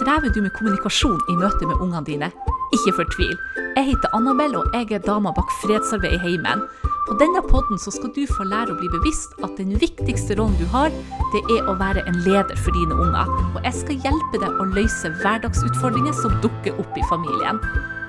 Strever 0.00 0.30
du 0.32 0.40
med 0.40 0.52
kommunikasjon 0.56 1.18
i 1.28 1.34
møte 1.36 1.66
med 1.68 1.80
ungene 1.84 2.00
dine? 2.06 2.28
Ikke 2.72 2.94
fortvil. 2.96 3.34
Jeg 3.76 3.84
heter 3.90 4.14
Annabelle, 4.16 4.62
og 4.62 4.72
jeg 4.72 4.94
er 4.96 5.02
dama 5.04 5.28
bak 5.36 5.50
fredsarbeid 5.60 6.14
i 6.16 6.20
heimen. 6.22 6.62
På 7.08 7.16
denne 7.20 7.42
podden 7.44 7.76
skal 7.82 8.08
du 8.16 8.22
få 8.30 8.46
lære 8.48 8.72
å 8.72 8.78
bli 8.78 8.88
bevisst 8.94 9.34
at 9.44 9.58
den 9.58 9.74
viktigste 9.82 10.38
rollen 10.38 10.56
du 10.56 10.64
har, 10.72 10.88
det 11.34 11.42
er 11.52 11.68
å 11.68 11.74
være 11.76 12.06
en 12.08 12.16
leder 12.24 12.56
for 12.62 12.72
dine 12.78 12.96
unger. 12.96 13.28
Og 13.50 13.60
jeg 13.66 13.76
skal 13.82 14.06
hjelpe 14.06 14.40
deg 14.40 14.62
å 14.62 14.68
løse 14.72 15.12
hverdagsutfordringer 15.20 16.16
som 16.22 16.38
dukker 16.46 16.80
opp 16.80 16.96
i 16.96 17.04
familien. 17.10 17.60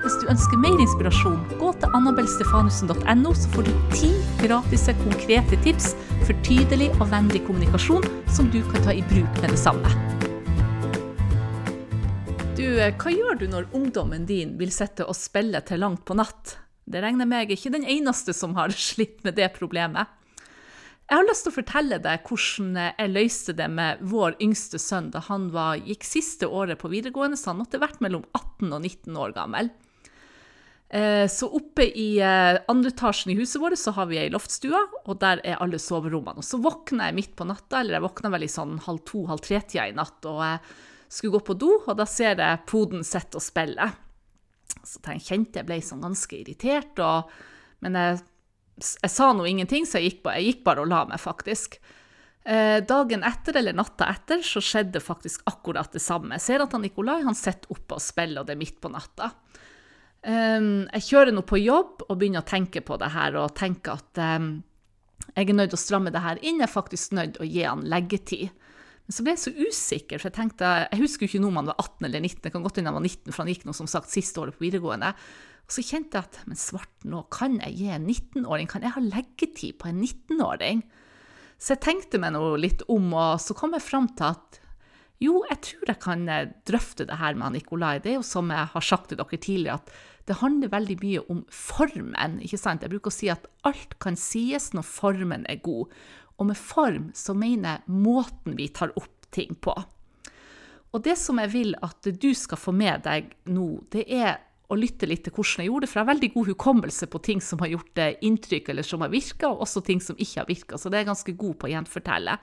Hvis 0.06 0.16
du 0.22 0.32
ønsker 0.32 0.62
mer 0.64 0.80
inspirasjon, 0.80 1.36
gå 1.60 1.74
til 1.82 1.98
annabelstefanussen.no, 1.98 3.34
så 3.36 3.52
får 3.52 3.68
du 3.68 3.74
ti 3.92 4.14
gratis 4.40 4.88
konkrete 5.04 5.60
tips 5.66 5.92
for 6.24 6.32
tydelig 6.48 6.88
og 7.02 7.12
vennlig 7.12 7.44
kommunikasjon 7.44 8.08
som 8.32 8.48
du 8.48 8.62
kan 8.72 8.88
ta 8.88 8.96
i 8.96 9.04
bruk 9.12 9.44
med 9.44 9.52
det 9.52 9.60
samme. 9.60 10.11
Eh, 12.72 12.94
hva 12.96 13.10
gjør 13.12 13.36
du 13.36 13.44
når 13.52 13.66
ungdommen 13.76 14.22
din 14.24 14.54
vil 14.56 14.70
sitte 14.72 15.04
og 15.04 15.16
spille 15.18 15.60
til 15.68 15.82
langt 15.82 16.06
på 16.08 16.14
natt? 16.16 16.54
Det 16.88 17.02
regner 17.04 17.28
meg 17.28 17.50
ikke 17.52 17.72
den 17.74 17.84
eneste 17.84 18.32
som 18.32 18.54
har 18.56 18.72
slitt 18.90 19.20
med 19.26 19.36
det 19.36 19.50
problemet. 19.58 20.08
Jeg 21.10 21.18
har 21.18 21.26
lyst 21.28 21.44
til 21.44 21.52
å 21.52 21.56
fortelle 21.58 21.98
deg 22.00 22.22
hvordan 22.24 22.78
jeg 22.80 23.10
løste 23.12 23.52
det 23.58 23.66
med 23.68 24.00
vår 24.08 24.38
yngste 24.40 24.80
sønn 24.80 25.10
da 25.12 25.20
han 25.26 25.50
var, 25.52 25.82
gikk 25.84 26.06
siste 26.08 26.48
året 26.48 26.80
på 26.80 26.88
videregående, 26.88 27.36
så 27.36 27.50
han 27.50 27.58
måtte 27.60 27.82
vært 27.82 28.00
mellom 28.00 28.22
18 28.30 28.70
og 28.70 28.78
19 28.78 29.18
år 29.20 29.34
gammel. 29.36 29.68
Eh, 30.88 31.26
så 31.28 31.50
oppe 31.52 31.84
i 31.90 32.06
eh, 32.24 32.62
andre 32.72 32.94
etasjen 32.94 33.34
i 33.34 33.36
huset 33.36 33.60
vårt 33.60 33.80
så 33.82 33.92
har 33.98 34.08
vi 34.08 34.22
ei 34.22 34.30
loftstue, 34.32 34.80
og 35.04 35.20
der 35.20 35.44
er 35.44 35.60
alle 35.60 35.82
soverommene. 35.82 36.40
Og 36.40 36.48
så 36.48 36.62
våkner 36.62 37.10
jeg 37.10 37.18
midt 37.20 37.36
på 37.36 37.48
natta, 37.50 37.82
eller 37.82 37.98
jeg 37.98 38.06
våkner 38.06 38.32
vel 38.32 38.48
i 38.48 38.50
sånn 38.54 38.80
halv 38.86 39.04
to-halv 39.12 39.44
tre-tida 39.44 39.90
i 39.90 39.98
natt. 39.98 40.24
og 40.24 40.40
jeg 40.46 40.64
skulle 41.12 41.36
gå 41.36 41.44
på 41.50 41.58
do, 41.60 41.70
og 41.84 41.96
da 41.98 42.06
ser 42.08 42.40
jeg 42.40 42.64
poden 42.68 43.04
sitte 43.06 43.38
og 43.38 43.44
spille. 43.44 43.88
Så 44.82 45.02
jeg 45.04 45.24
kjente 45.26 45.60
jeg 45.60 45.68
ble 45.68 45.80
sånn 45.84 46.04
ganske 46.04 46.38
irritert, 46.38 47.00
og, 47.04 47.32
men 47.84 47.98
jeg, 47.98 48.22
jeg 48.80 49.12
sa 49.12 49.32
nå 49.36 49.44
ingenting, 49.48 49.84
så 49.88 50.00
jeg 50.00 50.14
gikk, 50.14 50.30
jeg 50.38 50.48
gikk, 50.48 50.62
bare 50.66 50.84
og 50.84 50.90
la 50.92 51.02
meg, 51.10 51.20
faktisk. 51.22 51.78
Eh, 52.42 52.80
dagen 52.88 53.22
etter, 53.22 53.60
eller 53.60 53.76
natta 53.76 54.08
etter, 54.10 54.40
så 54.42 54.62
skjedde 54.64 55.02
faktisk 55.04 55.44
akkurat 55.50 55.92
det 55.94 56.02
samme. 56.02 56.34
Jeg 56.40 56.46
ser 56.48 56.64
at 56.64 56.74
han 56.74 56.82
Nikolai 56.82 57.20
han 57.22 57.38
sitter 57.38 57.70
oppe 57.76 58.00
og 58.00 58.02
spiller, 58.02 58.42
og 58.42 58.48
det 58.48 58.56
er 58.56 58.62
midt 58.64 58.80
på 58.82 58.90
natta. 58.90 59.30
Eh, 60.24 60.58
jeg 60.96 61.06
kjører 61.10 61.36
nå 61.36 61.44
på 61.46 61.60
jobb 61.62 62.06
og 62.08 62.16
begynner 62.16 62.42
å 62.42 62.48
tenke 62.48 62.82
på 62.82 62.98
det 62.98 63.12
her, 63.14 63.38
og 63.38 63.54
tenker 63.58 64.00
at 64.00 64.22
eh, 64.24 64.50
jeg 65.36 65.48
er 65.48 65.56
nødt 65.60 65.70
til 65.72 65.78
å 65.78 65.84
stramme 65.84 66.12
det 66.14 66.24
her 66.24 66.40
inn. 66.42 66.58
Jeg 66.58 66.66
er 66.66 66.72
faktisk 66.72 67.14
nødt 67.20 67.36
til 67.36 67.46
å 67.46 67.52
gi 67.52 67.62
han 67.68 67.86
leggetid. 67.92 68.50
Så 69.12 69.24
ble 69.24 69.34
jeg 69.34 69.42
så 69.42 69.52
usikker, 69.52 70.20
for 70.20 70.30
jeg 70.30 70.38
tenkte, 70.38 70.68
jeg 70.88 71.02
husker 71.02 71.26
jo 71.26 71.30
ikke 71.30 71.42
når 71.42 71.52
om 71.52 71.60
han 71.60 71.70
var 71.72 71.80
18 71.82 72.08
eller 72.08 72.22
19. 72.24 72.42
Det 72.46 72.52
kan 72.54 72.64
godt 72.64 72.80
hende 72.80 72.92
han 72.92 72.96
var 72.96 73.04
19, 73.04 73.32
for 73.32 73.42
han 73.42 73.52
gikk 73.52 73.66
nå 73.68 73.74
som 73.76 73.90
sagt 73.90 74.12
siste 74.12 74.40
året 74.40 74.56
på 74.56 74.64
videregående. 74.64 75.12
Og 75.66 75.76
så 75.76 75.84
kjente 75.84 76.18
jeg 76.18 76.30
at 76.30 76.40
men 76.48 76.58
svart, 76.58 76.94
nå 77.08 77.22
kan 77.34 77.58
jeg 77.60 77.76
gi 77.78 77.90
en 77.92 78.08
19-åring, 78.08 78.70
kan 78.70 78.86
jeg 78.86 78.96
ha 78.96 79.04
leggetid 79.04 79.78
på 79.82 79.90
en 79.90 80.00
19-åring? 80.00 80.82
Så 81.62 81.76
jeg 81.76 81.84
tenkte 81.84 82.18
meg 82.22 82.34
nå 82.34 82.42
litt 82.58 82.82
om, 82.90 83.12
og 83.14 83.36
så 83.42 83.54
kom 83.58 83.76
jeg 83.76 83.84
fram 83.84 84.08
til 84.16 84.32
at 84.32 84.62
jo, 85.22 85.42
jeg 85.46 85.60
tror 85.62 85.90
jeg 85.92 86.02
kan 86.02 86.22
eh, 86.30 86.48
drøfte 86.66 87.06
det 87.06 87.20
her 87.20 87.36
med 87.38 87.54
Nikolai. 87.54 88.00
Det 88.02 88.10
er 88.10 88.16
jo 88.18 88.26
som 88.26 88.48
jeg 88.50 88.72
har 88.72 88.82
sagt 88.82 89.12
til 89.12 89.20
dere 89.20 89.38
tidligere, 89.38 89.78
at 89.78 89.92
det 90.26 90.38
handler 90.40 90.72
veldig 90.72 90.96
mye 91.02 91.22
om 91.30 91.44
formen. 91.50 92.40
ikke 92.42 92.58
sant? 92.58 92.82
Jeg 92.82 92.90
bruker 92.90 93.10
å 93.10 93.14
si 93.14 93.30
at 93.30 93.46
alt 93.66 93.94
kan 94.02 94.18
sies 94.18 94.70
når 94.74 94.86
formen 94.86 95.46
er 95.50 95.62
god. 95.62 95.94
Og 96.42 96.48
med 96.50 96.58
form 96.58 97.10
så 97.14 97.36
mener 97.38 97.76
jeg 97.76 97.98
måten 98.02 98.56
vi 98.58 98.66
tar 98.74 98.94
opp 98.98 99.28
ting 99.32 99.54
på. 99.54 99.74
Og 100.92 101.04
det 101.04 101.14
som 101.16 101.38
jeg 101.40 101.52
vil 101.54 101.76
at 101.80 102.04
du 102.04 102.32
skal 102.36 102.60
få 102.60 102.74
med 102.76 103.06
deg 103.06 103.30
nå, 103.48 103.68
det 103.94 104.04
er 104.10 104.42
å 104.72 104.76
lytte 104.76 105.06
litt 105.08 105.22
til 105.24 105.34
hvordan 105.36 105.62
jeg 105.62 105.70
gjorde 105.70 105.86
det. 105.86 105.90
For 105.92 106.00
jeg 106.00 106.04
har 106.04 106.12
veldig 106.12 106.32
god 106.34 106.50
hukommelse 106.50 107.08
på 107.12 107.22
ting 107.24 107.40
som 107.44 107.62
har 107.62 107.72
gjort 107.72 108.02
inntrykk 108.24 108.72
eller 108.72 108.86
som 108.86 109.04
har 109.04 109.12
virka, 109.12 109.48
og 109.52 109.64
også 109.64 109.84
ting 109.86 110.02
som 110.04 110.18
ikke 110.18 110.42
har 110.42 110.50
virka. 110.50 110.80
Så 110.80 110.90
det 110.90 110.98
er 110.98 111.04
jeg 111.04 111.12
ganske 111.12 111.34
god 111.44 111.56
på 111.60 111.68
å 111.68 111.72
gjenfortelle. 111.72 112.36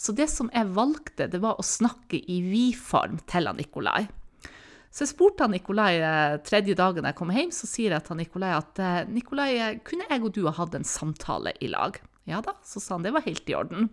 Så 0.00 0.14
det 0.16 0.30
som 0.32 0.48
jeg 0.54 0.70
valgte, 0.76 1.28
det 1.30 1.42
var 1.42 1.58
å 1.60 1.66
snakke 1.66 2.20
i 2.20 2.40
vi-form 2.46 3.18
til 3.30 3.50
Nikolai. 3.58 4.06
Så 4.90 5.04
jeg 5.04 5.12
spurte 5.12 5.46
Nikolai 5.46 6.00
eh, 6.02 6.36
tredje 6.42 6.74
dagen 6.78 7.06
jeg 7.06 7.18
kom 7.18 7.30
hjem, 7.30 7.52
så 7.54 7.68
sier 7.70 7.94
jeg 7.94 8.06
til 8.06 8.18
Nikolai 8.18 8.54
at 8.56 8.80
eh, 8.82 9.02
Nikolai, 9.06 9.50
eh, 9.54 9.76
kunne 9.86 10.08
jeg 10.08 10.24
og 10.26 10.32
du 10.34 10.40
ha 10.48 10.54
hatt 10.56 10.74
en 10.74 10.86
samtale 10.86 11.52
i 11.62 11.68
lag? 11.70 12.00
Ja 12.28 12.40
da, 12.44 12.56
så 12.64 12.80
sa 12.80 12.94
han 12.94 13.06
det 13.06 13.14
var 13.14 13.24
helt 13.26 13.48
i 13.48 13.56
orden. 13.56 13.88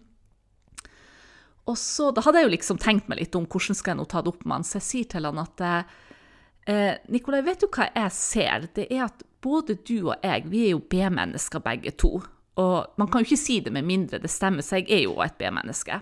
Og 1.67 1.77
så, 1.77 2.11
Da 2.15 2.23
hadde 2.23 2.41
jeg 2.41 2.47
jo 2.47 2.55
liksom 2.55 2.79
tenkt 2.79 3.09
meg 3.11 3.19
litt 3.19 3.35
om 3.35 3.47
hvordan 3.47 3.75
skal 3.75 3.93
jeg 3.93 3.99
nå 3.99 4.05
ta 4.07 4.21
det 4.23 4.31
opp 4.31 4.45
med 4.45 4.59
han, 4.59 4.67
så 4.67 4.79
jeg 4.79 4.88
sier 4.88 5.09
til 5.11 5.27
han 5.27 5.41
at 5.41 5.63
eh, 5.67 6.93
Nikolai, 7.11 7.41
vet 7.43 7.63
du 7.63 7.67
hva 7.67 7.89
jeg 7.91 8.13
ser? 8.15 8.69
Det 8.75 8.88
er 8.88 9.07
at 9.09 9.25
både 9.43 9.75
du 9.88 10.09
og 10.09 10.23
jeg, 10.23 10.47
vi 10.51 10.65
er 10.67 10.75
jo 10.75 10.83
B-mennesker 10.83 11.63
begge 11.63 11.91
to. 11.99 12.17
Og 12.57 12.97
man 12.97 13.11
kan 13.11 13.21
jo 13.21 13.29
ikke 13.29 13.41
si 13.43 13.59
det 13.61 13.73
med 13.75 13.85
mindre 13.88 14.19
det 14.23 14.31
stemmer, 14.31 14.65
så 14.65 14.79
jeg 14.79 14.89
er 14.95 15.03
jo 15.05 15.19
et 15.23 15.35
B-menneske. 15.39 15.99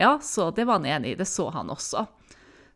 Ja, 0.00 0.16
så 0.24 0.48
det 0.56 0.64
var 0.66 0.80
han 0.80 0.88
enig 0.88 1.12
i, 1.12 1.18
det 1.20 1.28
så 1.28 1.50
han 1.52 1.70
også. 1.70 2.06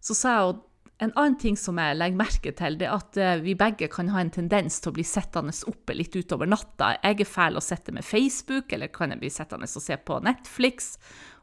Så 0.04 0.14
sa 0.14 0.36
jeg, 0.36 0.58
en 0.98 1.12
annen 1.12 1.36
ting 1.36 1.56
som 1.60 1.76
jeg 1.76 1.96
legger 1.98 2.16
merke 2.16 2.52
til, 2.56 2.78
det 2.80 2.86
er 2.88 2.94
at 2.96 3.18
eh, 3.20 3.38
vi 3.44 3.52
begge 3.58 3.88
kan 3.92 4.08
ha 4.14 4.22
en 4.22 4.32
tendens 4.32 4.78
til 4.80 4.92
å 4.92 4.96
bli 4.96 5.04
sittende 5.04 5.52
oppe 5.68 5.96
litt 5.96 6.16
utover 6.16 6.48
natta. 6.48 6.94
Jeg 7.02 7.20
er 7.20 7.28
fæl 7.28 7.60
å 7.60 7.64
sitte 7.64 7.92
med 7.92 8.06
Facebook, 8.06 8.72
eller 8.72 8.88
kan 8.92 9.12
jeg 9.12 9.20
bli 9.20 9.30
sittende 9.32 9.68
og 9.68 9.84
se 9.84 9.98
på 10.00 10.18
Netflix? 10.24 10.94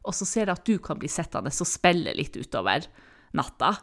Og 0.02 0.16
så 0.18 0.26
ser 0.26 0.48
jeg 0.48 0.56
at 0.56 0.66
du 0.66 0.78
kan 0.82 0.98
bli 0.98 1.10
sittende 1.10 1.54
og 1.54 1.70
spille 1.70 2.16
litt 2.18 2.34
utover 2.34 2.88
natta. 3.38 3.76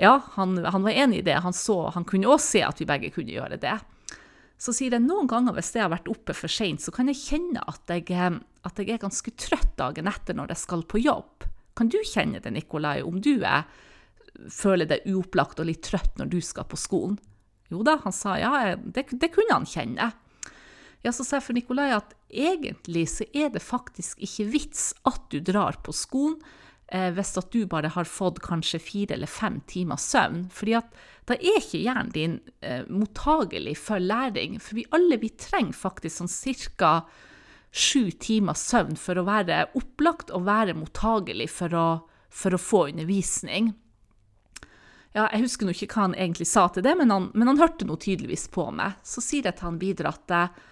Ja, 0.00 0.16
han, 0.38 0.56
han 0.64 0.88
var 0.88 0.96
enig 1.04 1.20
i 1.20 1.26
det. 1.28 1.36
Han, 1.44 1.52
så, 1.52 1.92
han 1.92 2.08
kunne 2.08 2.32
også 2.32 2.56
se 2.56 2.64
at 2.66 2.80
vi 2.80 2.88
begge 2.88 3.12
kunne 3.12 3.36
gjøre 3.36 3.60
det. 3.60 3.76
Så 4.56 4.72
sier 4.72 4.94
jeg 4.94 5.04
noen 5.04 5.28
ganger 5.28 5.52
hvis 5.58 5.74
jeg 5.76 5.84
har 5.84 5.92
vært 5.92 6.08
oppe 6.08 6.34
for 6.38 6.50
seint, 6.50 6.80
så 6.80 6.94
kan 6.94 7.12
jeg 7.12 7.20
kjenne 7.20 7.60
at 7.68 7.92
jeg, 7.92 8.08
eh, 8.16 8.40
at 8.64 8.80
jeg 8.80 8.96
er 8.96 9.04
ganske 9.04 9.36
trøtt 9.36 9.76
dagen 9.76 10.08
etter 10.08 10.40
når 10.40 10.54
jeg 10.54 10.64
skal 10.64 10.88
på 10.88 11.04
jobb. 11.04 11.50
Kan 11.76 11.92
du 11.92 12.00
kjenne 12.00 12.40
det, 12.40 12.56
Nikolai, 12.56 13.00
om 13.04 13.20
du 13.20 13.34
er 13.42 13.66
føler 14.50 14.88
deg 14.88 15.06
uopplagt 15.12 15.60
og 15.60 15.68
litt 15.68 15.84
trøtt 15.86 16.18
når 16.20 16.32
du 16.32 16.40
skal 16.44 16.68
på 16.68 16.78
skolen? 16.80 17.18
Jo 17.72 17.84
da, 17.86 17.98
han 18.04 18.14
sa 18.14 18.36
ja, 18.40 18.74
det, 18.76 19.06
det 19.16 19.32
kunne 19.32 19.56
han 19.56 19.68
kjenne. 19.68 20.10
Ja, 21.02 21.10
så 21.10 21.24
sa 21.26 21.38
jeg 21.38 21.46
for 21.48 21.56
Nikolai 21.56 21.90
at 21.96 22.12
egentlig 22.30 23.08
så 23.10 23.26
er 23.34 23.50
det 23.54 23.64
faktisk 23.64 24.20
ikke 24.22 24.50
vits 24.52 24.92
at 25.08 25.24
du 25.32 25.40
drar 25.42 25.80
på 25.82 25.94
skolen 25.96 26.36
eh, 26.92 27.10
hvis 27.14 27.34
at 27.40 27.50
du 27.54 27.64
bare 27.70 27.90
har 27.90 28.08
fått 28.08 28.38
kanskje 28.44 28.80
fire 28.82 29.16
eller 29.16 29.30
fem 29.30 29.58
timer 29.70 29.98
søvn. 29.98 30.46
fordi 30.52 30.76
at 30.78 30.94
da 31.26 31.36
er 31.38 31.58
ikke 31.58 31.82
hjernen 31.82 32.14
din 32.14 32.38
eh, 32.62 32.86
mottagelig 32.90 33.76
for 33.82 34.02
læring. 34.02 34.58
For 34.62 34.78
vi 34.78 34.86
alle 34.94 35.18
vi 35.22 35.30
trenger 35.38 35.74
faktisk 35.74 36.22
sånn 36.22 36.32
ca. 36.78 36.94
sju 37.72 38.10
timer 38.20 38.58
søvn 38.58 38.98
for 39.00 39.18
å 39.18 39.26
være 39.26 39.64
opplagt 39.78 40.30
og 40.30 40.46
være 40.46 40.74
mottagelig 40.76 41.48
for 41.50 41.74
å, 41.74 41.86
for 42.28 42.54
å 42.54 42.60
få 42.60 42.88
undervisning. 42.90 43.72
Ja, 45.12 45.26
jeg 45.28 45.44
husker 45.44 45.68
nå 45.68 45.74
ikke 45.76 45.90
hva 45.92 46.06
han 46.06 46.16
egentlig 46.16 46.48
sa 46.48 46.66
til 46.72 46.84
det, 46.86 46.94
men 46.96 47.12
han, 47.12 47.28
men 47.36 47.50
han 47.50 47.60
hørte 47.60 47.84
nå 47.84 47.98
tydeligvis 48.00 48.46
på 48.52 48.70
meg. 48.72 48.96
Så 49.04 49.20
sier 49.24 49.44
jeg 49.44 49.58
til 49.58 49.68
han 49.68 49.80
videre 49.82 50.14
at 50.14 50.32
eh, 50.32 50.62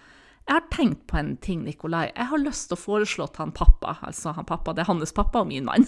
jeg 0.47 0.55
har 0.55 0.65
tenkt 0.73 1.03
på 1.07 1.19
en 1.19 1.35
ting, 1.37 1.61
Nikolai. 1.63 2.07
Jeg 2.15 2.27
har 2.31 2.41
lyst 2.41 2.71
til 2.71 2.75
å 2.79 2.81
foreslå 2.81 3.27
til 3.29 3.45
han 3.45 3.53
pappa, 3.55 3.99
altså 4.01 4.33
han 4.33 4.47
pappa, 4.49 4.73
det 4.73 4.83
er 4.83 4.89
hans 4.89 5.13
pappa 5.15 5.43
og 5.43 5.51
min 5.51 5.67
mann, 5.67 5.85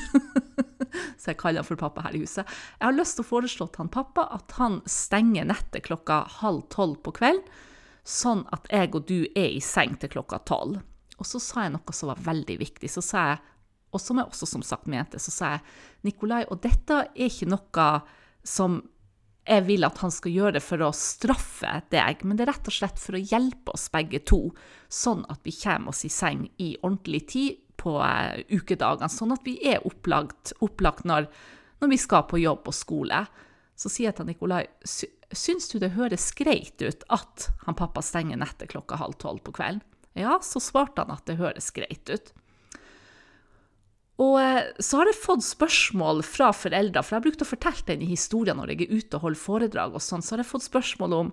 så 1.19 1.31
jeg 1.31 1.39
kaller 1.41 1.63
han 1.63 1.67
for 1.67 1.81
pappa 1.81 2.05
her 2.05 2.15
i 2.15 2.21
huset. 2.21 2.45
Jeg 2.77 2.85
har 2.85 2.95
lyst 2.95 3.17
til 3.17 3.25
å 3.25 3.31
foreslå 3.31 3.67
til 3.73 3.83
han 3.83 3.91
pappa 3.93 4.27
at 4.37 4.53
han 4.59 4.79
stenger 4.85 5.49
nettet 5.49 5.87
klokka 5.89 6.21
halv 6.37 6.67
tolv 6.73 7.01
på 7.03 7.15
kvelden, 7.17 7.43
sånn 8.05 8.45
at 8.53 8.69
jeg 8.69 8.91
og 8.93 9.07
du 9.09 9.19
er 9.33 9.49
i 9.55 9.61
seng 9.63 9.97
til 9.97 10.11
klokka 10.13 10.43
tolv. 10.45 10.77
Og 11.17 11.27
så 11.27 11.41
sa 11.41 11.65
jeg 11.65 11.73
noe 11.73 11.95
som 11.95 12.09
var 12.11 12.21
veldig 12.21 12.57
viktig. 12.59 12.89
Så 12.91 13.01
sa 13.05 13.21
jeg, 13.29 13.37
og 13.95 14.01
som 14.01 14.19
jeg 14.19 14.27
også 14.27 14.49
som 14.49 14.65
sagt 14.65 14.89
mente, 14.91 15.21
så 15.21 15.31
sa 15.31 15.53
jeg 15.53 15.63
Nikolai, 16.09 16.43
og 16.51 16.59
dette 16.65 17.05
er 17.07 17.29
ikke 17.29 17.47
noe 17.47 17.87
som 18.43 18.81
jeg 19.43 19.65
vil 19.67 19.83
at 19.83 19.99
han 19.99 20.11
skal 20.13 20.31
gjøre 20.31 20.61
for 20.63 20.83
å 20.85 20.93
straffe 20.95 21.81
deg, 21.91 22.21
men 22.23 22.37
det 22.39 22.45
er 22.45 22.53
rett 22.53 22.69
og 22.69 22.75
slett 22.75 22.99
for 23.01 23.17
å 23.17 23.23
hjelpe 23.23 23.73
oss 23.75 23.89
begge 23.91 24.21
to, 24.23 24.45
sånn 24.87 25.25
at 25.31 25.43
vi 25.43 25.55
kommer 25.57 25.91
oss 25.91 26.05
i 26.07 26.11
seng 26.11 26.45
i 26.63 26.73
ordentlig 26.79 27.25
tid 27.33 27.59
på 27.79 27.97
uh, 27.99 28.39
ukedagene, 28.53 29.11
sånn 29.11 29.35
at 29.35 29.43
vi 29.43 29.57
er 29.67 29.83
opplagt, 29.87 30.53
opplagt 30.63 31.03
når, 31.09 31.27
når, 31.81 31.91
vi 31.91 31.99
skal 31.99 32.23
på 32.29 32.39
jobb 32.39 32.69
og 32.71 32.77
skole. 32.77 33.23
Så 33.75 33.91
sier 33.91 34.11
jeg 34.11 34.19
til 34.19 34.29
Nikolai, 34.29 34.63
syns 34.87 35.67
du 35.71 35.79
det 35.81 35.95
høres 35.97 36.29
greit 36.37 36.79
ut 36.79 37.03
at 37.11 37.49
han 37.65 37.75
pappa 37.75 38.03
stenger 38.05 38.39
nettet 38.39 38.71
klokka 38.71 39.01
halv 39.01 39.17
tolv 39.19 39.43
på 39.43 39.55
kvelden? 39.57 39.83
Ja, 40.13 40.37
så 40.45 40.61
svarte 40.61 41.03
han 41.03 41.15
at 41.15 41.25
det 41.25 41.39
høres 41.39 41.71
greit 41.73 42.07
ut. 42.07 42.31
Eh, 44.53 44.69
så 44.79 44.99
har 44.99 45.09
jeg 45.09 45.19
fått 45.21 45.45
spørsmål 45.45 46.21
fra 46.27 46.51
foreldre, 46.55 47.03
for 47.03 47.15
jeg 47.15 47.21
har 47.21 47.25
brukt 47.27 47.45
å 47.45 47.49
fortelle 47.49 47.87
denne 47.87 48.09
historien 48.09 48.59
når 48.59 48.73
jeg 48.73 48.85
er 48.85 48.99
ute 48.99 49.17
og 49.17 49.27
holder 49.27 49.43
foredrag 49.43 49.97
og 49.97 50.03
sånn, 50.03 50.23
så 50.25 50.35
har 50.35 50.43
jeg 50.43 50.51
fått 50.51 50.67
spørsmål 50.67 51.15
om 51.19 51.31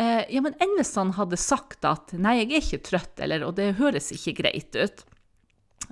eh, 0.00 0.22
ja, 0.32 0.42
men 0.44 0.56
enn 0.62 0.76
hvis 0.78 0.94
han 0.98 1.14
hadde 1.16 1.40
sagt 1.40 1.86
at 1.88 2.14
nei, 2.14 2.38
jeg 2.42 2.50
er 2.50 2.62
ikke 2.62 2.84
trøtt, 2.90 3.24
eller 3.24 3.46
og 3.46 3.56
det 3.58 3.72
høres 3.80 4.12
ikke 4.14 4.36
greit 4.42 4.76
ut. 4.76 5.04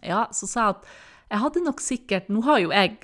Ja, 0.05 0.27
så 0.35 0.49
sa 0.51 0.69
jeg 0.69 0.77
at 0.77 0.95
jeg 1.31 1.41
hadde 1.41 1.61
nok 1.65 1.81
sikkert 1.81 2.27
Nå 2.33 2.43
har 2.45 2.59
jo 2.61 2.73
jeg 2.75 2.99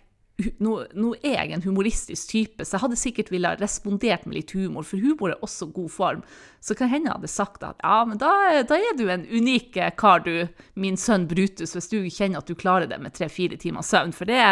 nå, 0.62 0.74
nå, 0.96 1.12
er 1.22 1.36
jeg 1.36 1.52
en 1.54 1.64
humoristisk 1.64 2.30
type, 2.32 2.64
så 2.64 2.76
jeg 2.76 2.82
hadde 2.84 2.98
sikkert 2.98 3.30
ville 3.32 3.52
respondert 3.60 4.26
med 4.26 4.38
litt 4.38 4.54
humor, 4.56 4.86
for 4.86 5.02
humor 5.02 5.34
er 5.34 5.44
også 5.44 5.70
god 5.74 5.92
form. 5.92 6.24
Så 6.64 6.76
kan 6.78 6.90
hende 6.92 7.10
jeg 7.10 7.18
hadde 7.18 7.30
sagt 7.32 7.64
at 7.66 7.80
ja, 7.82 8.00
men 8.08 8.20
da, 8.20 8.32
da, 8.68 8.78
er 8.78 8.98
du 8.98 9.06
en 9.10 9.26
unik 9.28 9.78
kar, 10.00 10.24
du, 10.26 10.46
min 10.74 10.98
sønn 11.00 11.28
Brutus, 11.30 11.74
hvis 11.76 11.90
du 11.92 11.98
kjenner 12.08 12.42
at 12.42 12.50
du 12.50 12.58
klarer 12.58 12.90
det 12.90 13.00
med 13.02 13.16
tre-fire 13.16 13.58
timer 13.60 13.86
søvn. 13.86 14.14
For 14.16 14.28
det 14.28 14.42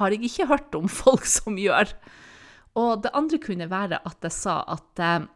har 0.00 0.16
jeg 0.16 0.24
ikke 0.30 0.48
hørt 0.50 0.78
om 0.78 0.88
folk 0.90 1.28
som 1.38 1.58
gjør. 1.60 1.92
Og 2.80 3.04
det 3.04 3.14
andre 3.18 3.42
kunne 3.42 3.70
være 3.70 4.00
at 4.06 4.26
jeg 4.26 4.34
sa 4.36 4.62
at 4.70 5.02
eh, 5.02 5.28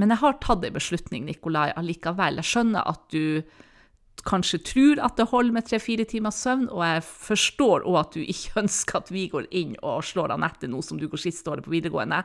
Men 0.00 0.14
jeg 0.14 0.22
har 0.22 0.38
tatt 0.40 0.64
en 0.64 0.72
beslutning, 0.72 1.26
Nikolai, 1.28 1.74
allikevel. 1.76 2.40
Jeg 2.40 2.48
skjønner 2.48 2.86
at 2.88 3.02
du 3.12 3.42
kanskje 4.26 4.60
tror 4.66 5.00
at 5.04 5.18
det 5.18 5.28
holder 5.30 5.54
med 5.56 5.66
tre-fire 5.68 6.06
timers 6.08 6.40
søvn, 6.44 6.68
og 6.68 6.84
jeg 6.84 7.04
forstår 7.06 7.84
òg 7.88 7.98
at 8.02 8.16
du 8.16 8.22
ikke 8.22 8.56
ønsker 8.64 9.00
at 9.00 9.12
vi 9.14 9.26
går 9.32 9.50
inn 9.50 9.76
og 9.80 10.04
slår 10.06 10.34
Anette 10.36 10.70
nå 10.70 10.82
som 10.84 11.00
du 11.00 11.08
går 11.10 11.22
siste 11.28 11.52
året 11.52 11.66
på 11.66 11.74
videregående. 11.74 12.22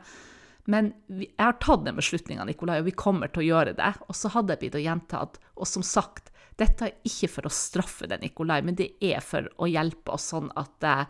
Men 0.66 0.90
jeg 1.06 1.30
har 1.38 1.58
tatt 1.62 1.84
den 1.86 1.98
beslutninga, 1.98 2.44
Nikolai, 2.44 2.80
og 2.80 2.88
vi 2.88 2.96
kommer 2.98 3.30
til 3.30 3.44
å 3.44 3.46
gjøre 3.46 3.76
det. 3.78 3.92
Og 4.10 4.16
så 4.18 4.32
hadde 4.34 4.54
jeg 4.54 4.64
blitt 4.64 4.80
gjentatt. 4.82 5.38
Og 5.54 5.68
som 5.70 5.84
sagt, 5.86 6.32
dette 6.58 6.88
er 6.88 6.96
ikke 7.06 7.30
for 7.36 7.46
å 7.46 7.54
straffe 7.54 8.08
deg, 8.10 8.24
Nikolai, 8.24 8.58
men 8.66 8.78
det 8.78 8.90
er 9.04 9.22
for 9.22 9.46
å 9.62 9.68
hjelpe 9.70 10.16
oss 10.16 10.32
sånn 10.32 10.50
at, 10.58 10.74
eh, 10.82 11.06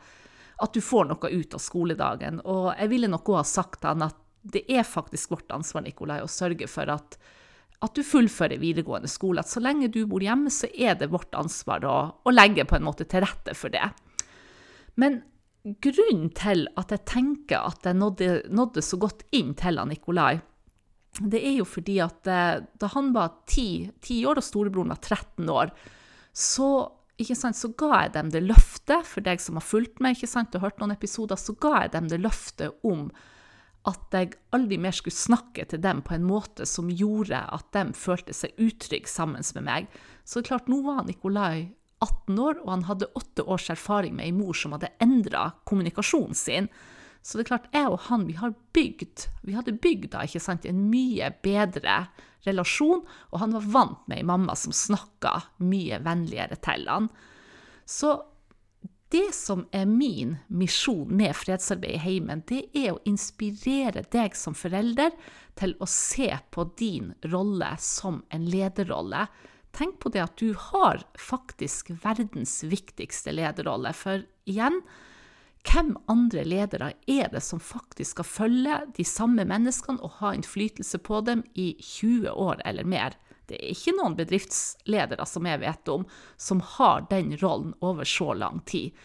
at 0.61 0.77
du 0.77 0.83
får 0.85 1.09
noe 1.09 1.33
ut 1.33 1.57
av 1.57 1.63
skoledagen. 1.63 2.43
Og 2.45 2.75
jeg 2.75 2.93
ville 2.93 3.09
nok 3.09 3.33
òg 3.33 3.41
ha 3.41 3.49
sagt 3.49 3.81
til 3.81 3.95
han 3.95 4.09
at 4.11 4.21
det 4.47 4.63
er 4.71 4.85
faktisk 4.87 5.33
vårt 5.33 5.51
ansvar, 5.57 5.87
Nikolai, 5.87 6.21
å 6.23 6.31
sørge 6.31 6.69
for 6.71 6.93
at 6.93 7.17
at 7.85 7.97
du 7.97 8.03
fullfører 8.07 8.61
videregående 8.63 9.11
skole. 9.11 9.43
At 9.43 9.53
så 9.53 9.61
lenge 9.61 9.91
du 9.93 10.03
bor 10.09 10.25
hjemme, 10.25 10.51
så 10.53 10.71
er 10.73 10.97
det 10.99 11.11
vårt 11.13 11.35
ansvar 11.37 11.85
å, 11.85 11.97
å 12.25 12.35
legge 12.35 12.65
på 12.69 12.79
en 12.79 12.87
måte 12.87 13.07
til 13.09 13.25
rette 13.27 13.57
for 13.59 13.73
det. 13.75 13.85
Men 14.97 15.21
grunnen 15.83 16.31
til 16.37 16.67
at 16.79 16.93
jeg 16.95 17.05
tenker 17.11 17.67
at 17.69 17.87
jeg 17.87 17.99
nådde, 17.99 18.31
nådde 18.55 18.85
så 18.85 18.99
godt 19.03 19.27
inn 19.37 19.53
til 19.59 19.83
Nikolai, 19.91 20.39
det 21.17 21.41
er 21.41 21.57
jo 21.59 21.67
fordi 21.69 21.97
at 22.05 22.29
eh, 22.29 22.65
da 22.77 22.91
han 22.93 23.13
var 23.15 23.41
10, 23.49 23.93
10 24.05 24.27
år 24.29 24.41
og 24.41 24.45
storebroren 24.45 24.93
var 24.93 25.01
13 25.01 25.49
år, 25.53 25.73
så, 26.37 26.69
sant, 27.33 27.57
så 27.57 27.71
ga 27.79 28.03
jeg 28.03 28.13
dem 28.19 28.33
det 28.35 28.45
løftet, 28.45 29.09
for 29.09 29.25
deg 29.25 29.41
som 29.41 29.57
har 29.57 29.65
fulgt 29.65 30.03
meg 30.05 30.17
ikke 30.17 30.29
sant, 30.29 30.55
og 30.57 30.67
hørt 30.67 30.83
noen 30.83 30.93
episoder, 30.93 31.41
så 31.41 31.57
ga 31.57 31.87
jeg 31.87 31.95
dem 31.97 32.11
det 32.13 32.21
løftet 32.21 32.85
om 32.87 33.09
at 33.87 34.15
jeg 34.15 34.35
aldri 34.57 34.79
mer 34.83 34.95
skulle 34.97 35.15
snakke 35.15 35.67
til 35.71 35.81
dem 35.83 36.03
på 36.07 36.17
en 36.17 36.27
måte 36.27 36.67
som 36.67 36.91
gjorde 36.91 37.39
at 37.39 37.69
de 37.77 37.85
følte 37.95 38.35
seg 38.35 38.59
utrygge 38.59 39.11
sammen 39.11 39.47
med 39.55 39.67
meg. 39.67 39.89
Så 40.25 40.41
det 40.41 40.47
er 40.47 40.51
klart, 40.55 40.71
nå 40.71 40.81
var 40.87 41.05
Nikolai 41.07 41.69
18 42.03 42.39
år, 42.43 42.61
og 42.65 42.71
han 42.75 42.85
hadde 42.91 43.11
åtte 43.17 43.47
års 43.47 43.71
erfaring 43.73 44.17
med 44.19 44.29
ei 44.29 44.35
mor 44.37 44.57
som 44.59 44.75
hadde 44.77 44.93
endra 45.03 45.49
kommunikasjonen 45.69 46.37
sin. 46.37 46.69
Så 47.23 47.39
det 47.39 47.47
er 47.47 47.53
klart, 47.55 47.71
jeg 47.75 47.91
og 47.91 48.05
han 48.11 48.27
vi 48.29 48.37
har 48.39 48.55
bygd, 48.77 49.27
vi 49.47 49.57
hadde 49.57 49.79
bygd 49.83 50.13
da, 50.13 50.27
ikke 50.27 50.43
sant, 50.43 50.67
en 50.67 50.85
mye 50.91 51.33
bedre 51.43 52.05
relasjon, 52.47 53.03
og 53.33 53.41
han 53.43 53.55
var 53.57 53.71
vant 53.75 54.05
med 54.07 54.21
ei 54.21 54.27
mamma 54.27 54.55
som 54.59 54.75
snakka 54.75 55.33
mye 55.67 55.99
vennligere 56.05 56.59
til 56.63 56.87
han. 56.91 57.09
Så 57.87 58.15
det 59.15 59.35
som 59.35 59.67
er 59.71 59.87
min 59.87 60.37
misjon 60.49 61.13
med 61.17 61.37
fredsarbeid 61.39 61.95
i 61.95 62.03
heimen, 62.03 62.43
det 62.51 62.65
er 62.75 62.95
å 62.95 63.03
inspirere 63.07 64.03
deg 64.11 64.35
som 64.35 64.57
forelder 64.59 65.15
til 65.59 65.77
å 65.79 65.87
se 65.91 66.33
på 66.51 66.65
din 66.79 67.13
rolle 67.31 67.71
som 67.79 68.25
en 68.35 68.49
lederrolle. 68.51 69.29
Tenk 69.77 70.01
på 70.03 70.11
det 70.11 70.25
at 70.25 70.39
du 70.41 70.57
har 70.59 71.05
faktisk 71.21 71.93
verdens 72.03 72.59
viktigste 72.67 73.35
lederrolle. 73.37 73.93
For 73.95 74.25
igjen, 74.49 74.81
hvem 75.67 75.95
andre 76.11 76.43
ledere 76.47 76.93
er 77.11 77.31
det 77.31 77.43
som 77.47 77.63
faktisk 77.63 78.17
skal 78.17 78.29
følge 78.31 78.81
de 78.97 79.07
samme 79.07 79.47
menneskene 79.47 80.03
og 80.03 80.19
ha 80.21 80.33
innflytelse 80.35 80.99
på 81.07 81.23
dem 81.27 81.45
i 81.55 81.75
20 81.79 82.33
år 82.33 82.63
eller 82.67 82.89
mer? 82.89 83.15
Det 83.47 83.59
er 83.59 83.73
ikke 83.73 83.95
noen 83.97 84.17
bedriftsledere 84.19 85.27
som 85.29 85.47
jeg 85.47 85.63
vet 85.63 85.93
om, 85.93 86.07
som 86.37 86.63
har 86.77 87.07
den 87.11 87.35
rollen 87.43 87.75
over 87.85 88.09
så 88.09 88.33
lang 88.35 88.63
tid. 88.67 88.97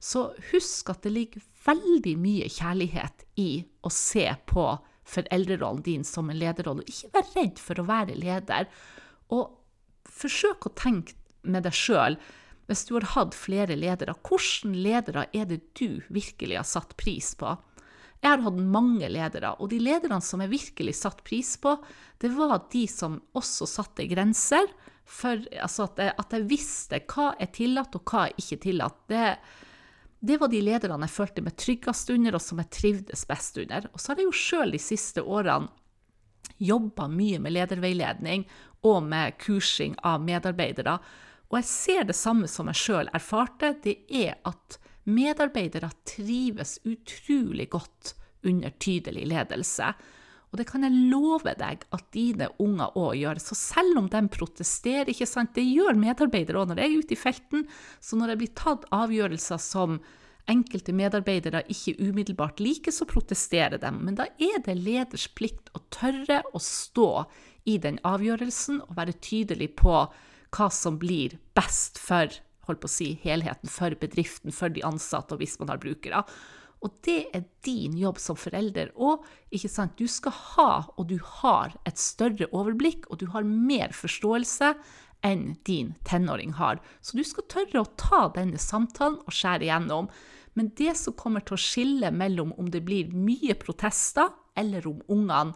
Så 0.00 0.30
husk 0.52 0.88
at 0.92 1.02
det 1.04 1.12
ligger 1.12 1.44
veldig 1.66 2.14
mye 2.20 2.48
kjærlighet 2.48 3.26
i 3.40 3.50
å 3.84 3.92
se 3.92 4.24
på 4.48 4.66
foreldrerollen 5.10 5.84
din 5.84 6.04
som 6.06 6.30
en 6.30 6.38
lederrolle. 6.40 6.86
Ikke 6.88 7.10
vær 7.12 7.32
redd 7.34 7.60
for 7.60 7.80
å 7.80 7.88
være 7.88 8.16
leder. 8.16 8.68
Og 9.34 9.58
forsøk 10.08 10.68
å 10.68 10.76
tenke 10.78 11.16
med 11.42 11.64
deg 11.66 11.76
sjøl, 11.76 12.16
hvis 12.70 12.84
du 12.86 12.94
har 12.94 13.08
hatt 13.16 13.34
flere 13.34 13.74
ledere, 13.74 14.14
hvilke 14.14 14.70
ledere 14.70 15.26
er 15.34 15.48
det 15.50 15.60
du 15.74 16.00
virkelig 16.08 16.60
har 16.60 16.68
satt 16.68 16.94
pris 17.00 17.32
på? 17.34 17.56
Jeg 18.20 18.34
har 18.34 18.42
hatt 18.44 18.60
mange 18.60 19.08
ledere, 19.08 19.54
og 19.56 19.70
de 19.72 19.78
lederne 19.80 20.20
som 20.20 20.42
jeg 20.44 20.52
virkelig 20.52 20.94
satte 20.98 21.24
pris 21.24 21.54
på, 21.60 21.72
det 22.20 22.28
var 22.34 22.66
de 22.72 22.84
som 22.90 23.16
også 23.36 23.68
satte 23.68 24.04
grenser. 24.10 24.68
For 25.10 25.40
altså 25.56 25.88
at, 25.88 26.02
jeg, 26.04 26.14
at, 26.20 26.36
jeg, 26.36 26.46
visste 26.50 27.00
hva 27.10 27.32
er 27.40 27.50
tillatt, 27.54 27.96
og 27.96 28.04
hva 28.04 28.26
er 28.28 28.36
ikke 28.42 28.60
tillatt. 28.66 28.98
Det, 29.10 29.24
det 30.20 30.36
var 30.42 30.52
de 30.52 30.60
lederne 30.62 31.08
jeg 31.08 31.16
følte 31.16 31.44
meg 31.46 31.56
tryggest 31.58 32.12
under, 32.12 32.36
og 32.36 32.44
som 32.44 32.60
jeg 32.60 32.72
trivdes 32.76 33.24
best 33.30 33.58
under. 33.64 33.88
Og 33.94 34.02
så 34.02 34.12
har 34.12 34.20
jeg 34.20 34.28
jo 34.28 34.36
sjøl 34.42 34.76
de 34.76 34.82
siste 34.84 35.24
årene 35.24 35.72
jobba 36.60 37.06
mye 37.08 37.40
med 37.40 37.54
lederveiledning 37.56 38.44
og 38.84 39.02
med 39.08 39.38
kursing 39.40 39.96
av 40.04 40.20
medarbeidere. 40.24 40.98
Og 41.50 41.58
jeg 41.58 41.68
ser 41.72 42.06
det 42.06 42.16
samme 42.16 42.48
som 42.52 42.68
jeg 42.70 42.78
sjøl 42.78 43.10
erfarte, 43.16 43.74
det 43.80 44.02
er 44.12 44.36
at 44.46 44.76
Medarbeidere 45.08 45.90
trives 46.08 46.78
utrolig 46.84 47.70
godt 47.72 48.14
under 48.46 48.72
tydelig 48.80 49.26
ledelse. 49.30 49.92
Og 50.50 50.58
det 50.58 50.66
kan 50.66 50.82
jeg 50.82 51.10
love 51.12 51.52
deg 51.58 51.84
at 51.94 52.06
dine 52.14 52.48
unger 52.62 52.96
òg 52.98 53.12
gjør. 53.20 53.40
Så 53.42 53.56
selv 53.58 54.00
om 54.00 54.08
de 54.10 54.22
protesterer, 54.34 55.12
ikke 55.12 55.28
sant, 55.28 55.54
det 55.54 55.66
gjør 55.68 55.98
medarbeidere 55.98 56.58
òg 56.58 56.72
når 56.72 56.82
jeg 56.82 56.90
er 56.90 57.04
ute 57.04 57.14
i 57.14 57.20
felten. 57.20 57.68
Så 58.02 58.18
når 58.18 58.32
det 58.32 58.40
blir 58.40 58.56
tatt 58.58 58.88
avgjørelser 58.94 59.62
som 59.62 60.00
enkelte 60.50 60.94
medarbeidere 60.96 61.62
ikke 61.70 61.94
umiddelbart 62.02 62.58
liker, 62.62 62.90
så 62.94 63.06
protesterer 63.06 63.78
de. 63.78 63.92
Men 63.94 64.18
da 64.18 64.26
er 64.42 64.58
det 64.66 64.78
leders 64.80 65.28
plikt 65.38 65.70
å 65.76 65.84
tørre 65.94 66.42
å 66.50 66.62
stå 66.62 67.10
i 67.70 67.76
den 67.78 68.00
avgjørelsen 68.06 68.82
og 68.88 68.96
være 68.98 69.18
tydelig 69.22 69.70
på 69.78 69.94
hva 70.50 70.68
som 70.74 70.98
blir 70.98 71.38
best 71.54 72.00
for 72.02 72.32
holdt 72.68 72.82
på 72.82 72.88
å 72.90 72.92
si, 72.92 73.10
helheten 73.22 73.70
for 73.70 73.94
bedriften, 74.00 74.54
for 74.54 74.72
de 74.72 74.84
ansatte 74.86 75.36
og 75.36 75.42
hvis 75.42 75.58
man 75.60 75.72
har 75.72 75.82
brukere. 75.82 76.24
Og 76.80 76.96
det 77.04 77.26
er 77.36 77.44
din 77.66 77.98
jobb 78.00 78.18
som 78.20 78.38
forelder. 78.40 78.92
Og 78.96 79.26
du 79.52 80.06
skal 80.08 80.32
ha, 80.32 80.70
og 80.96 81.08
du 81.10 81.18
har, 81.42 81.76
et 81.84 82.00
større 82.00 82.48
overblikk, 82.56 83.08
og 83.10 83.20
du 83.20 83.28
har 83.34 83.44
mer 83.44 83.92
forståelse 83.92 84.74
enn 85.26 85.56
din 85.68 85.94
tenåring 86.08 86.54
har. 86.56 86.80
Så 87.04 87.18
du 87.18 87.24
skal 87.24 87.48
tørre 87.52 87.82
å 87.82 87.90
ta 88.00 88.28
denne 88.32 88.60
samtalen 88.60 89.20
og 89.26 89.34
skjære 89.36 89.68
igjennom. 89.68 90.08
Men 90.56 90.72
det 90.78 90.96
som 90.98 91.16
kommer 91.16 91.44
til 91.44 91.58
å 91.58 91.60
skille 91.60 92.10
mellom 92.10 92.54
om 92.58 92.70
det 92.72 92.80
blir 92.86 93.12
mye 93.12 93.54
protester, 93.60 94.32
eller 94.56 94.86
om 94.88 95.02
ungene 95.12 95.52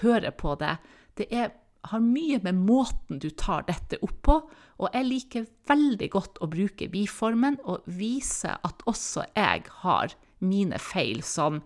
hører 0.00 0.30
på 0.38 0.54
det, 0.62 0.76
det 1.18 1.26
er 1.34 1.50
har 1.88 2.02
mye 2.02 2.40
med 2.42 2.58
måten 2.58 3.20
du 3.22 3.30
tar 3.30 3.64
dette 3.68 4.00
opp 4.02 4.16
på, 4.26 4.36
og 4.78 4.94
jeg 4.94 5.06
liker 5.06 5.46
veldig 5.68 6.08
godt 6.12 6.40
å 6.42 6.48
bruke 6.50 6.88
vi-formen 6.92 7.58
og 7.64 7.86
vise 7.86 8.50
at 8.50 8.82
også 8.90 9.28
jeg 9.34 9.64
har 9.82 10.14
mine 10.44 10.78
feil 10.82 11.22
som 11.26 11.62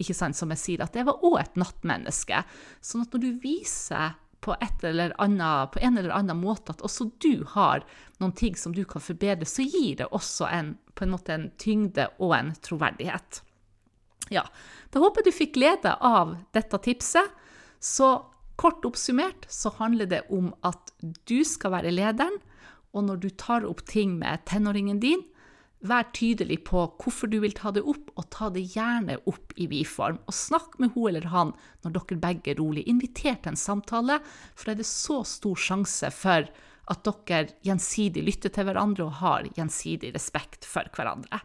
ikke 0.00 0.16
sant, 0.16 0.36
som 0.36 0.52
jeg 0.54 0.60
sier, 0.60 0.82
at 0.84 0.96
jeg 0.96 1.04
var 1.04 1.20
òg 1.26 1.36
et 1.42 1.58
nattmenneske. 1.60 2.40
Sånn 2.80 3.04
at 3.04 3.12
når 3.12 3.24
du 3.24 3.30
viser 3.42 4.16
på, 4.40 4.54
annet, 4.56 5.72
på, 5.72 5.80
en 5.84 5.98
eller 6.00 6.14
annen 6.16 6.40
måte 6.40 6.72
at 6.72 6.80
også 6.84 7.10
du 7.20 7.44
har 7.52 7.84
noen 8.20 8.32
ting 8.32 8.56
som 8.56 8.72
du 8.72 8.86
kan 8.88 9.04
forbedre, 9.04 9.44
så 9.44 9.64
gir 9.66 10.00
det 10.00 10.08
også 10.08 10.48
en, 10.48 10.74
på 10.96 11.04
en 11.04 11.12
måte 11.12 11.36
en 11.36 11.50
tyngde 11.60 12.08
og 12.18 12.32
en 12.38 12.54
troverdighet. 12.64 13.42
Ja, 14.32 14.46
da 14.94 15.02
håper 15.02 15.20
jeg 15.20 15.28
du 15.28 15.36
fikk 15.36 15.54
glede 15.58 15.92
av 16.00 16.36
dette 16.56 16.80
tipset. 16.80 17.36
Så 17.80 18.08
Kort 18.60 18.84
oppsummert 18.84 19.46
så 19.48 19.72
handler 19.78 20.08
det 20.10 20.24
om 20.28 20.50
at 20.66 20.92
du 21.00 21.40
skal 21.48 21.72
være 21.78 21.94
lederen, 21.94 22.36
og 22.92 23.06
når 23.06 23.20
du 23.22 23.28
tar 23.40 23.64
opp 23.64 23.84
ting 23.88 24.18
med 24.20 24.42
tenåringen 24.50 25.00
din, 25.00 25.22
vær 25.80 26.10
tydelig 26.12 26.58
på 26.68 26.82
hvorfor 27.00 27.30
du 27.32 27.38
vil 27.40 27.54
ta 27.56 27.72
det 27.72 27.82
opp, 27.88 28.10
og 28.20 28.26
ta 28.34 28.50
det 28.52 28.66
gjerne 28.74 29.16
opp 29.30 29.54
i 29.56 29.68
vi-form. 29.70 30.18
Og 30.28 30.36
snakk 30.36 30.76
med 30.82 30.92
hun 30.92 31.08
eller 31.08 31.30
han 31.32 31.54
når 31.84 31.94
dere 31.96 32.18
begge 32.20 32.52
er 32.52 32.60
rolig. 32.60 32.84
Inviter 32.90 33.38
til 33.40 33.54
en 33.54 33.60
samtale, 33.60 34.18
for 34.52 34.68
det 34.68 34.74
er 34.74 34.82
det 34.82 34.90
så 34.90 35.22
stor 35.24 35.56
sjanse 35.68 36.12
for 36.12 36.50
at 36.90 37.06
dere 37.06 37.54
gjensidig 37.64 38.26
lytter 38.26 38.52
til 38.52 38.68
hverandre 38.68 39.06
og 39.06 39.22
har 39.22 39.48
gjensidig 39.56 40.12
respekt 40.16 40.68
for 40.68 40.90
hverandre. 40.96 41.40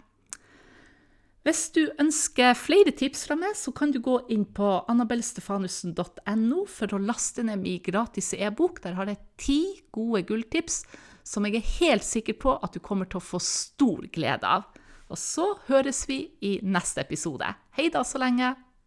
Hvis 1.46 1.68
du 1.76 1.84
ønsker 2.02 2.56
flere 2.58 2.90
tips 2.98 3.28
fra 3.28 3.36
meg, 3.38 3.52
så 3.54 3.70
kan 3.70 3.92
du 3.94 4.00
gå 4.02 4.16
inn 4.34 4.48
på 4.58 4.66
annabellestefanussen.no 4.90 6.64
for 6.66 6.96
å 6.96 7.02
laste 7.06 7.46
ned 7.46 7.62
min 7.62 7.84
gratis 7.86 8.32
e-bok. 8.34 8.82
Der 8.82 8.98
har 8.98 9.12
jeg 9.12 9.22
ti 9.38 9.60
gode 9.94 10.24
gulltips 10.26 10.82
som 11.22 11.46
jeg 11.46 11.60
er 11.60 11.72
helt 11.76 12.08
sikker 12.08 12.40
på 12.42 12.58
at 12.66 12.74
du 12.74 12.82
kommer 12.82 13.06
til 13.06 13.22
å 13.22 13.28
få 13.28 13.38
stor 13.38 14.10
glede 14.10 14.58
av. 14.58 14.66
Og 15.06 15.22
så 15.22 15.52
høres 15.70 16.08
vi 16.10 16.24
i 16.42 16.58
neste 16.66 17.06
episode. 17.06 17.54
Hei 17.78 17.92
da 17.94 18.02
så 18.02 18.26
lenge! 18.26 18.56